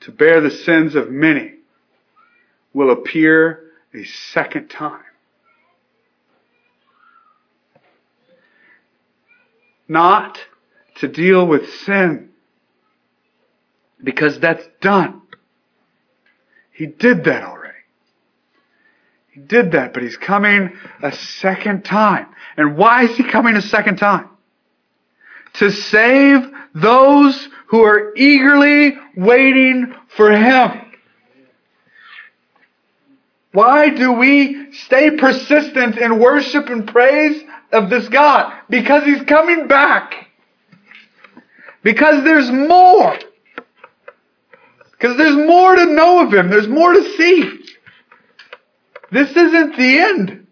[0.01, 1.53] to bear the sins of many,
[2.73, 5.03] will appear a second time.
[9.87, 10.39] Not
[10.95, 12.29] to deal with sin,
[14.03, 15.21] because that's done.
[16.71, 17.62] He did that already.
[19.33, 22.27] He did that, but he's coming a second time.
[22.55, 24.29] And why is he coming a second time?
[25.53, 30.83] To save those who are eagerly waiting for him.
[33.53, 38.51] Why do we stay persistent in worship and praise of this God?
[38.67, 40.27] Because He's coming back.
[41.83, 43.15] Because there's more.
[44.91, 46.49] Because there's more to know of Him.
[46.49, 47.62] There's more to see.
[49.13, 50.47] This isn't the end.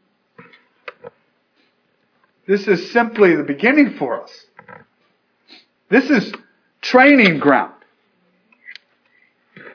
[2.48, 4.32] This is simply the beginning for us.
[5.90, 6.32] This is
[6.80, 7.74] training ground.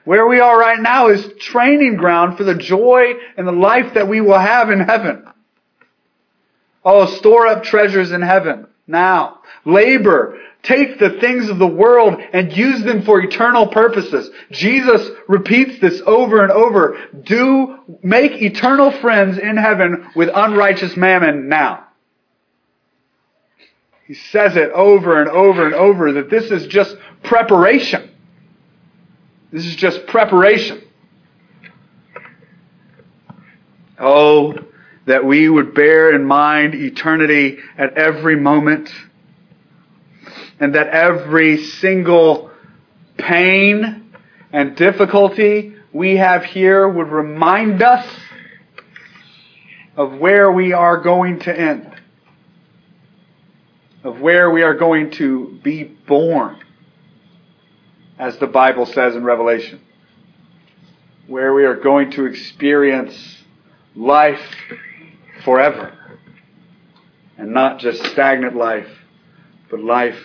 [0.04, 4.06] Where we are right now is training ground for the joy and the life that
[4.06, 5.26] we will have in heaven.
[6.84, 9.40] Oh, store up treasures in heaven now.
[9.64, 10.38] Labor.
[10.66, 14.28] Take the things of the world and use them for eternal purposes.
[14.50, 16.98] Jesus repeats this over and over.
[17.22, 21.86] Do make eternal friends in heaven with unrighteous mammon now.
[24.08, 28.10] He says it over and over and over that this is just preparation.
[29.52, 30.82] This is just preparation.
[34.00, 34.54] Oh,
[35.04, 38.90] that we would bear in mind eternity at every moment,
[40.58, 42.50] and that every single
[43.18, 44.14] pain
[44.52, 48.06] and difficulty we have here would remind us
[49.96, 51.94] of where we are going to end,
[54.04, 56.58] of where we are going to be born,
[58.18, 59.80] as the Bible says in Revelation,
[61.26, 63.42] where we are going to experience
[63.94, 64.40] life
[65.44, 65.92] forever.
[67.38, 68.88] And not just stagnant life,
[69.70, 70.18] but life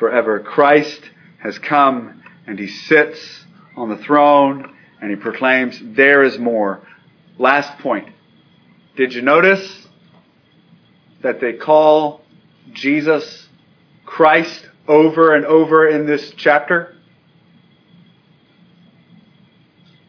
[0.00, 0.40] forever.
[0.40, 1.00] Christ
[1.38, 3.44] has come and he sits
[3.76, 6.80] on the throne and he proclaims, There is more.
[7.38, 8.08] Last point.
[8.96, 9.86] Did you notice
[11.22, 12.22] that they call
[12.72, 13.46] Jesus
[14.04, 16.96] Christ over and over in this chapter?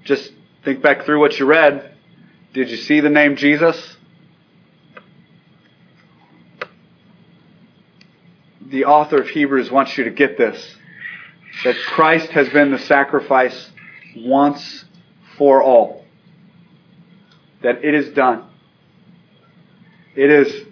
[0.04, 0.32] Just
[0.66, 1.96] think back through what you read.
[2.54, 3.91] Did you see the name Jesus?
[8.72, 10.78] The author of Hebrews wants you to get this
[11.66, 13.72] that Christ has been the sacrifice
[14.16, 14.86] once
[15.38, 16.06] for all.
[17.62, 18.46] That it is done.
[20.16, 20.66] It is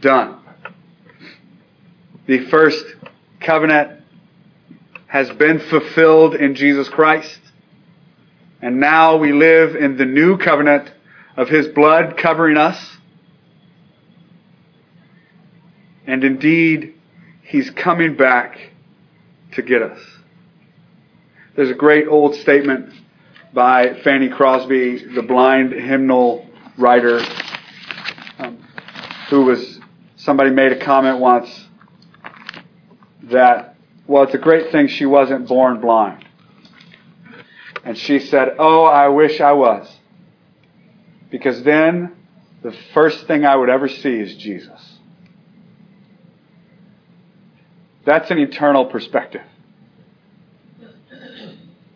[0.00, 0.40] done.
[2.26, 2.84] The first
[3.40, 4.02] covenant
[5.06, 7.38] has been fulfilled in Jesus Christ.
[8.60, 10.90] And now we live in the new covenant
[11.36, 12.96] of His blood covering us.
[16.06, 16.97] And indeed,
[17.48, 18.58] He's coming back
[19.52, 19.98] to get us.
[21.56, 22.92] There's a great old statement
[23.54, 26.46] by Fanny Crosby, the blind hymnal
[26.76, 27.22] writer,
[28.38, 28.62] um,
[29.30, 29.80] who was,
[30.16, 31.48] somebody made a comment once
[33.22, 33.76] that,
[34.06, 36.26] well, it's a great thing she wasn't born blind.
[37.82, 39.90] And she said, Oh, I wish I was.
[41.30, 42.14] Because then
[42.62, 44.87] the first thing I would ever see is Jesus.
[48.08, 49.42] That's an eternal perspective.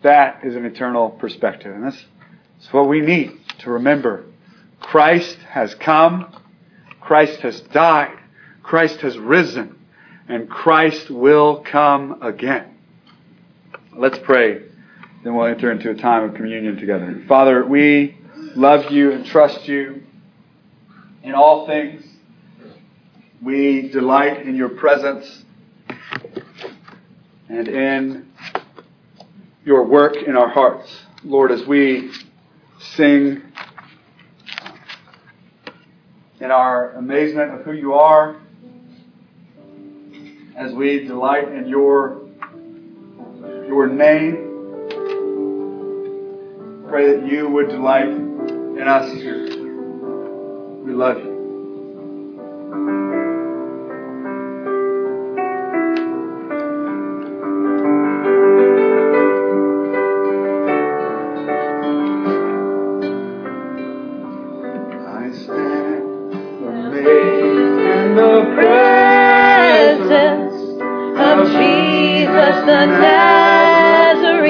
[0.02, 1.74] That is an eternal perspective.
[1.74, 2.04] And that's,
[2.60, 4.26] that's what we need to remember.
[4.78, 6.38] Christ has come.
[7.00, 8.14] Christ has died.
[8.62, 9.78] Christ has risen.
[10.28, 12.76] And Christ will come again.
[13.96, 14.64] Let's pray.
[15.24, 17.22] Then we'll enter into a time of communion together.
[17.26, 18.18] Father, we
[18.54, 20.02] love you and trust you
[21.22, 22.04] in all things.
[23.40, 25.42] We delight in your presence
[27.52, 28.32] and in
[29.62, 30.90] your work in our hearts.
[31.22, 32.10] Lord, as we
[32.80, 33.42] sing
[36.40, 38.36] in our amazement of who you are,
[40.56, 42.22] as we delight in your,
[43.66, 44.48] your name,
[46.88, 49.12] pray that you would delight in us.
[50.84, 51.31] We love you.
[72.86, 74.42] Nazarene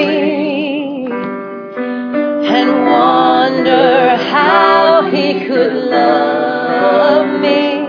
[2.57, 7.87] and wonder how he could love me.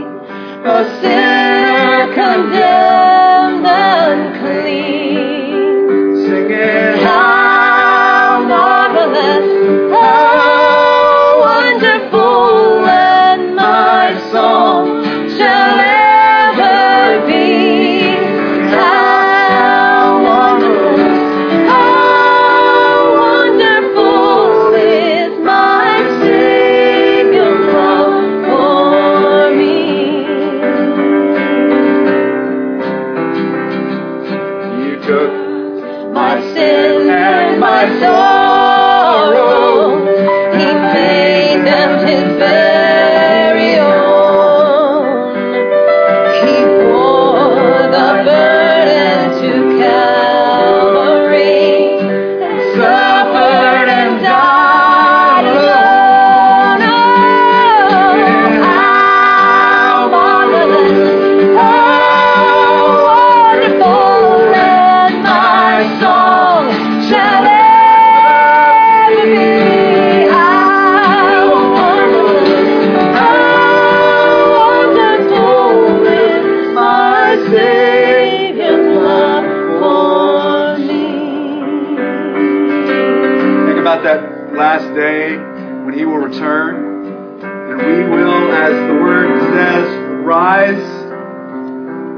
[84.75, 85.37] last day
[85.85, 87.05] when he will return.
[87.45, 90.91] And we will, as the word says, rise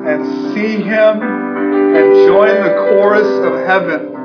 [0.06, 4.15] and see him and join the chorus of heaven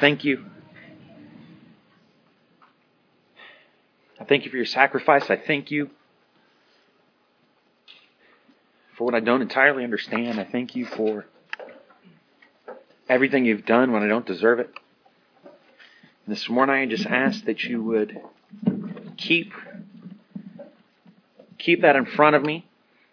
[0.00, 0.44] thank you.
[4.18, 5.30] I thank you for your sacrifice.
[5.30, 5.90] I thank you
[8.96, 10.38] for what I don't entirely understand.
[10.38, 11.26] I thank you for
[13.08, 14.70] everything you've done when I don't deserve it.
[15.44, 18.20] And this morning I just ask that you would
[19.16, 19.52] keep
[21.58, 22.66] keep that in front of me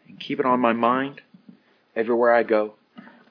[0.08, 1.22] and keep it on my mind
[1.96, 2.77] everywhere I go.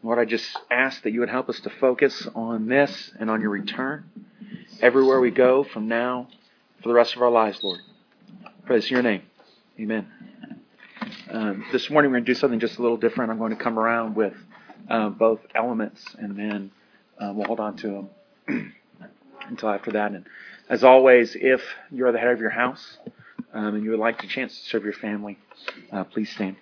[0.06, 3.40] Lord, I just ask that you would help us to focus on this and on
[3.40, 4.08] your return
[4.80, 6.28] everywhere we go from now
[6.80, 7.80] for the rest of our lives, Lord.
[8.66, 9.22] Praise your name.
[9.80, 10.06] Amen.
[11.28, 13.32] Um, this morning we're going to do something just a little different.
[13.32, 14.34] I'm going to come around with
[14.88, 16.70] uh, both elements and then
[17.18, 18.06] uh, we'll hold on to
[18.46, 18.74] them
[19.48, 20.12] until after that.
[20.12, 20.24] And
[20.68, 22.98] as always, if you're the head of your house
[23.52, 25.36] um, and you would like the chance to serve your family,
[25.90, 26.54] uh, please stand.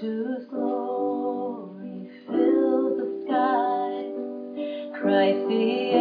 [0.00, 4.12] Whose glory fills the sky.
[5.00, 5.94] Christ the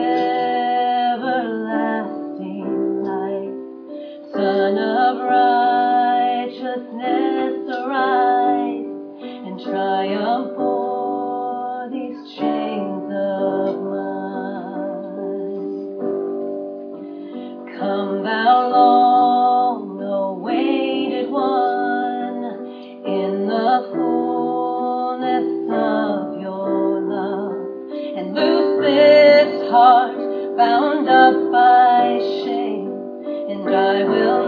[1.14, 3.56] everlasting light,
[4.34, 6.76] Sun of righteousness,
[7.70, 8.86] arise
[9.24, 15.72] and triumph o'er these chains of mine.
[17.80, 19.05] Come, thou Lord.
[31.26, 32.86] Up by shame,
[33.50, 34.45] and I will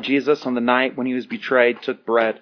[0.00, 2.40] Lord Jesus, on the night when he was betrayed, took bread.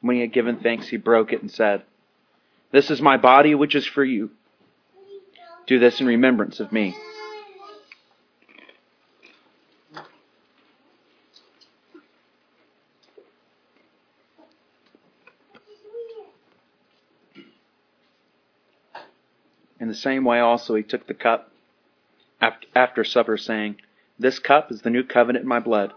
[0.00, 1.82] When he had given thanks, he broke it and said,
[2.72, 4.30] This is my body, which is for you.
[5.66, 6.96] Do this in remembrance of me.
[19.78, 21.52] In the same way, also, he took the cup
[22.40, 23.76] after, after supper, saying,
[24.18, 25.92] This cup is the new covenant in my blood.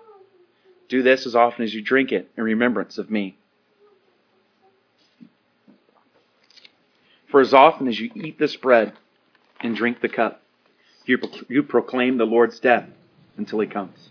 [0.93, 3.35] Do this as often as you drink it in remembrance of me.
[7.31, 8.93] For as often as you eat this bread
[9.61, 10.43] and drink the cup,
[11.07, 11.17] you,
[11.49, 12.87] you proclaim the Lord's death
[13.37, 14.09] until he comes.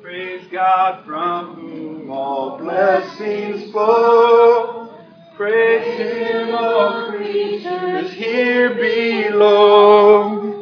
[0.00, 4.94] Praise God from whom all blessings flow.
[5.36, 10.59] Praise Him, all creatures here below.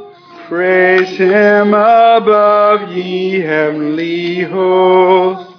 [0.49, 5.53] Praise Him above, ye heavenly hosts.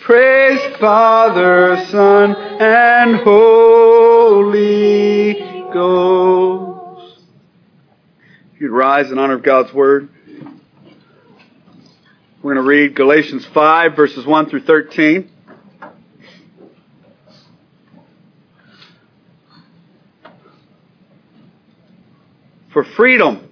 [0.00, 4.54] Praise Father, Son, and Holy
[5.70, 7.20] Ghost.
[8.54, 10.08] If you'd rise in honor of God's Word.
[12.42, 15.30] We're going to read Galatians 5, verses 1 through 13.
[22.72, 23.51] For freedom,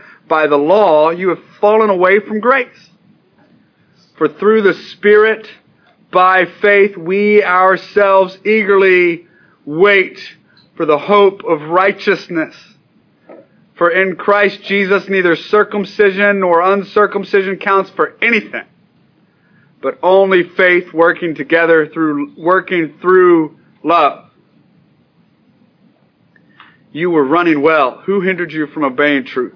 [0.31, 2.89] by the law, you have fallen away from grace.
[4.17, 5.45] For through the Spirit,
[6.09, 9.27] by faith, we ourselves eagerly
[9.65, 10.21] wait
[10.77, 12.55] for the hope of righteousness.
[13.75, 18.67] For in Christ Jesus, neither circumcision nor uncircumcision counts for anything,
[19.81, 24.29] but only faith working together through, working through love.
[26.93, 27.97] You were running well.
[28.05, 29.55] Who hindered you from obeying truth?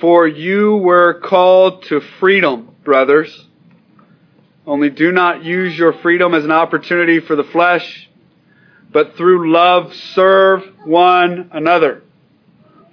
[0.00, 3.46] For you were called to freedom, brothers.
[4.66, 8.08] Only do not use your freedom as an opportunity for the flesh,
[8.92, 12.02] but through love serve one another.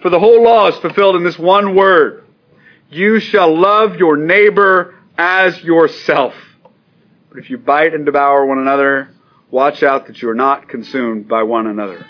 [0.01, 2.23] For the whole law is fulfilled in this one word.
[2.89, 6.33] You shall love your neighbor as yourself.
[7.29, 9.09] But if you bite and devour one another,
[9.51, 12.05] watch out that you are not consumed by one another.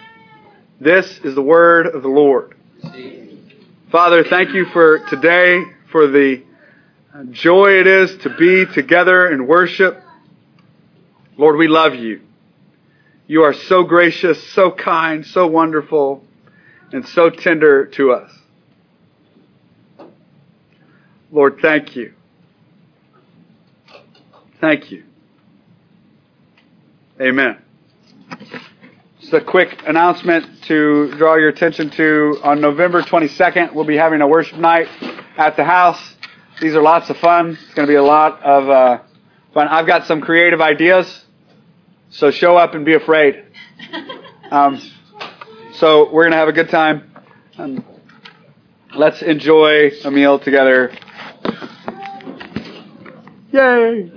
[0.79, 2.55] This is the word of the Lord.
[3.95, 6.43] Father, thank you for today, for the
[7.31, 10.03] joy it is to be together in worship.
[11.37, 12.19] Lord, we love you.
[13.25, 16.25] You are so gracious, so kind, so wonderful,
[16.91, 18.37] and so tender to us.
[21.31, 22.11] Lord, thank you.
[24.59, 25.05] Thank you.
[27.21, 27.59] Amen.
[29.25, 34.21] Just a quick announcement to draw your attention to on November 22nd, we'll be having
[34.21, 34.87] a worship night
[35.35, 35.99] at the house.
[36.61, 37.57] These are lots of fun.
[37.59, 38.99] It's going to be a lot of uh,
[39.51, 39.67] fun.
[39.67, 41.25] I've got some creative ideas,
[42.11, 43.45] so show up and be afraid.
[44.51, 44.79] Um,
[45.73, 47.11] so we're going to have a good time.
[47.57, 47.83] Um,
[48.95, 50.95] let's enjoy a meal together.
[53.51, 54.11] Yay!